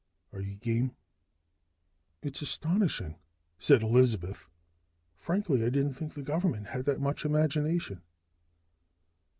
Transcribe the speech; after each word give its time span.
Are 0.33 0.41
you 0.41 0.55
game?" 0.55 0.95
"It's 2.23 2.41
astonishing," 2.41 3.17
said 3.59 3.83
Elizabeth. 3.83 4.49
"Frankly, 5.19 5.61
I 5.63 5.69
didn't 5.69 5.93
think 5.93 6.15
the 6.15 6.23
government 6.23 6.69
had 6.69 6.85
that 6.85 6.99
much 6.99 7.23
imagination." 7.23 8.01